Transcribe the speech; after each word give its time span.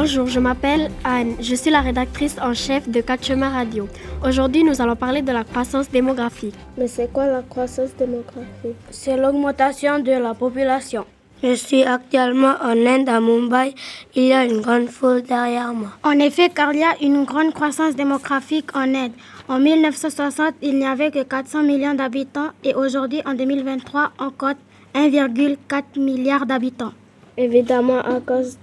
Bonjour, 0.00 0.28
je 0.28 0.38
m'appelle 0.38 0.92
Anne. 1.02 1.34
Je 1.40 1.56
suis 1.56 1.72
la 1.72 1.80
rédactrice 1.80 2.36
en 2.40 2.54
chef 2.54 2.88
de 2.88 3.00
Quatre 3.00 3.24
Chemins 3.24 3.50
Radio. 3.50 3.88
Aujourd'hui, 4.24 4.62
nous 4.62 4.80
allons 4.80 4.94
parler 4.94 5.22
de 5.22 5.32
la 5.32 5.42
croissance 5.42 5.90
démographique. 5.90 6.54
Mais 6.76 6.86
c'est 6.86 7.12
quoi 7.12 7.26
la 7.26 7.42
croissance 7.42 7.90
démographique? 7.98 8.76
C'est 8.90 9.16
l'augmentation 9.16 9.98
de 9.98 10.12
la 10.12 10.34
population. 10.34 11.04
Je 11.42 11.54
suis 11.54 11.82
actuellement 11.82 12.54
en 12.62 12.76
Inde, 12.86 13.08
à 13.08 13.20
Mumbai. 13.20 13.74
Il 14.14 14.26
y 14.26 14.32
a 14.32 14.44
une 14.44 14.60
grande 14.60 14.88
foule 14.88 15.22
derrière 15.22 15.74
moi. 15.74 15.88
En 16.04 16.16
effet, 16.20 16.48
car 16.48 16.72
il 16.72 16.78
y 16.78 16.84
a 16.84 16.94
une 17.02 17.24
grande 17.24 17.52
croissance 17.52 17.96
démographique 17.96 18.76
en 18.76 18.94
Inde. 18.94 19.14
En 19.48 19.58
1960, 19.58 20.54
il 20.62 20.78
n'y 20.78 20.86
avait 20.86 21.10
que 21.10 21.24
400 21.24 21.64
millions 21.64 21.94
d'habitants 21.94 22.50
et 22.62 22.72
aujourd'hui, 22.72 23.20
en 23.26 23.34
2023, 23.34 24.12
on 24.20 24.30
compte 24.30 24.58
1,4 24.94 25.98
milliard 25.98 26.46
d'habitants. 26.46 26.92
Évidemment, 27.36 28.00
à 28.00 28.20
cause 28.20 28.58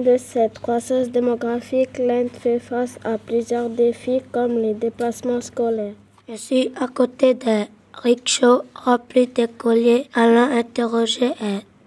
de 0.00 0.16
cette 0.16 0.58
croissance 0.58 1.10
démographique, 1.10 1.98
l'Inde 1.98 2.30
fait 2.30 2.58
face 2.58 2.98
à 3.04 3.18
plusieurs 3.18 3.70
défis 3.70 4.20
comme 4.32 4.58
les 4.58 4.74
déplacements 4.74 5.40
scolaires. 5.40 5.94
Je 6.28 6.36
suis 6.36 6.72
à 6.80 6.88
côté 6.88 7.34
d'un 7.34 7.66
rickshaw 7.94 8.62
rempli 8.74 9.26
d'écoliers 9.26 10.06
allant 10.14 10.50
interroger 10.50 11.32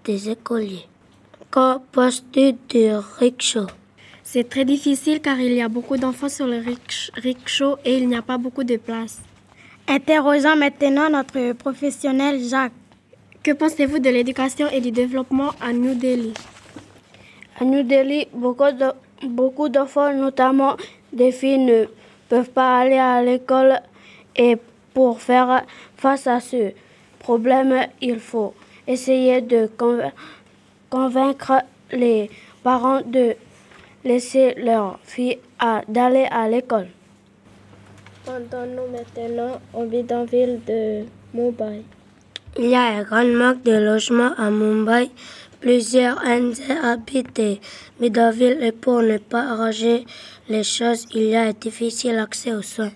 des 0.04 0.30
écoliers. 0.30 0.86
Qu'en 1.50 1.82
penses-tu 1.92 2.54
du 2.68 2.90
rickshaw? 3.18 3.66
C'est 4.22 4.48
très 4.48 4.64
difficile 4.64 5.20
car 5.20 5.38
il 5.38 5.52
y 5.52 5.62
a 5.62 5.68
beaucoup 5.68 5.96
d'enfants 5.96 6.28
sur 6.28 6.46
le 6.46 6.62
rickshaw 7.16 7.76
et 7.84 7.98
il 7.98 8.08
n'y 8.08 8.16
a 8.16 8.22
pas 8.22 8.38
beaucoup 8.38 8.64
de 8.64 8.76
place. 8.76 9.20
Interrogeons 9.86 10.56
maintenant 10.56 11.10
notre 11.10 11.52
professionnel 11.52 12.42
Jacques. 12.42 12.72
Que 13.42 13.52
pensez-vous 13.52 13.98
de 13.98 14.08
l'éducation 14.08 14.68
et 14.70 14.80
du 14.80 14.90
développement 14.90 15.50
à 15.60 15.72
New 15.72 15.94
Delhi? 15.94 16.32
À 17.60 17.64
New 17.64 17.84
Delhi, 17.84 18.26
beaucoup 18.32 19.68
d'enfants, 19.68 20.12
notamment 20.12 20.76
des 21.12 21.30
filles, 21.30 21.58
ne 21.58 21.84
peuvent 22.28 22.50
pas 22.50 22.78
aller 22.80 22.98
à 22.98 23.22
l'école 23.22 23.80
et 24.34 24.56
pour 24.92 25.20
faire 25.20 25.62
face 25.96 26.26
à 26.26 26.40
ce 26.40 26.72
problème, 27.20 27.86
il 28.00 28.18
faut 28.18 28.54
essayer 28.86 29.40
de 29.40 29.68
convaincre 30.90 31.62
les 31.92 32.28
parents 32.62 33.00
de 33.02 33.36
laisser 34.04 34.54
leurs 34.54 34.98
filles 35.04 35.38
d'aller 35.88 36.26
à 36.30 36.48
l'école. 36.48 36.88
Pendant-nous 38.24 38.90
maintenant 38.90 39.60
au 39.74 39.84
bidonville 39.84 40.60
de 40.66 41.04
Mumbai. 41.34 41.82
Il 42.58 42.66
y 42.66 42.74
a 42.74 42.82
un 42.82 43.02
grand 43.02 43.24
manque 43.24 43.62
de 43.64 43.72
logements 43.72 44.32
à 44.38 44.50
Mumbai. 44.50 45.10
Plusieurs 45.64 46.18
Indiens 46.18 46.76
habitent 46.82 47.36
des 47.36 47.58
bidonvilles 47.98 48.58
et 48.60 48.70
pour 48.70 49.00
ne 49.00 49.16
pas 49.16 49.44
arranger 49.52 50.04
les 50.46 50.62
choses, 50.62 51.06
il 51.14 51.22
y 51.22 51.34
a 51.34 51.44
un 51.44 51.52
difficile 51.52 52.18
accès 52.18 52.52
aux 52.52 52.60
soins. 52.60 52.92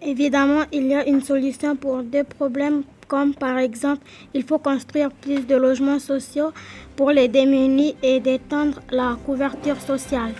Évidemment, 0.00 0.62
il 0.72 0.86
y 0.86 0.94
a 0.94 1.06
une 1.06 1.20
solution 1.20 1.76
pour 1.76 2.02
deux 2.02 2.24
problèmes 2.24 2.84
comme 3.06 3.34
par 3.34 3.58
exemple 3.58 4.00
il 4.32 4.44
faut 4.44 4.58
construire 4.58 5.10
plus 5.10 5.46
de 5.46 5.56
logements 5.56 5.98
sociaux 5.98 6.52
pour 6.96 7.10
les 7.10 7.28
démunis 7.28 7.96
et 8.02 8.18
d'étendre 8.18 8.80
la 8.90 9.18
couverture 9.26 9.78
sociale. 9.78 10.32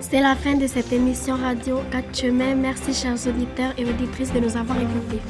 C'est 0.00 0.22
la 0.22 0.36
fin 0.36 0.54
de 0.54 0.66
cette 0.66 0.90
émission 0.90 1.36
radio 1.36 1.80
4 1.92 2.16
chemins. 2.18 2.54
Merci 2.54 2.94
chers 2.94 3.26
auditeurs 3.28 3.74
et 3.76 3.84
auditrices 3.84 4.32
de 4.32 4.40
nous 4.40 4.56
avoir 4.56 4.78
écoutés. 4.78 5.20